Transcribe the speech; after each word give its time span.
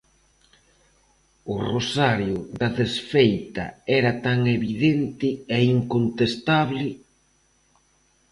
O 1.53 1.55
rosario 1.71 2.37
da 2.59 2.69
desfeita 2.79 3.65
era 3.99 4.11
tan 4.25 4.39
evidente 4.57 5.29
e 5.57 5.59
incontestable! 5.77 6.87